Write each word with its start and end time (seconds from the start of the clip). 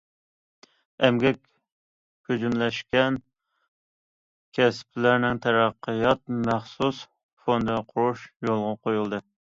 ئەمگەك 1.07 1.35
كۆجۈملەشكەن 2.29 3.19
كەسىپلەرنىڭ 4.59 5.43
تەرەققىيات 5.45 6.23
مەخسۇس 6.49 7.03
فوندى 7.43 7.77
قۇرۇش 7.93 8.25
يولغا 8.49 8.73
قويۇلدى. 8.87 9.23